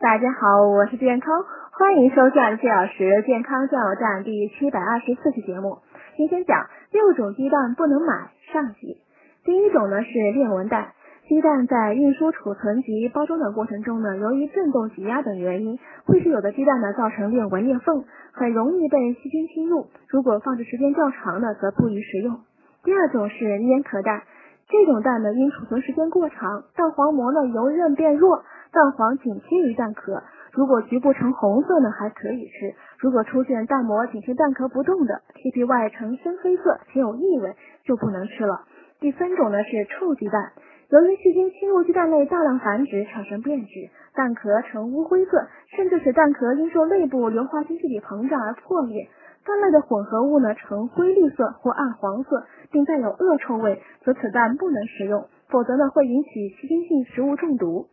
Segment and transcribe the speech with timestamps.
[0.00, 5.76] 大家好，我是健康，欢迎收看四小时健康加油站第七百二十四期节目。
[6.16, 8.96] 今天讲六种鸡蛋不能买上集。
[9.44, 10.92] 第一种呢是裂纹蛋，
[11.28, 19.88] 鸡蛋在运输、储存及包装的过程中呢，由于振动、挤压等原因，会使有的鸡蛋呢造成裂纹裂缝，很容易被细菌侵入。
[20.08, 22.40] 如果放置时间较长呢，则不宜食用。
[22.84, 24.22] 第二种是粘壳蛋，
[24.66, 30.22] 这种蛋呢因储存时间过长，蛋黄膜呢由韧变弱，蛋黄紧贴于蛋壳。
[30.52, 38.62] 如果局部呈红色呢，还可以吃；如果出现蛋膜紧贴蛋壳不动的，贴皮外呈深黑色且有异味，就不能吃了。
[39.00, 40.52] 第三种呢是臭鸡蛋，
[40.90, 49.08] 由于细菌侵入鸡蛋内大量繁殖，产生变质，蛋壳呈乌灰色，甚至使蛋壳因受内部硫化氢气体膨胀而破裂。
[49.46, 57.86] 蛋类的混合物呢呈灰绿色或暗黄色，并带有恶臭味，则此蛋不能食用，否则呢会引起细菌性食物中毒。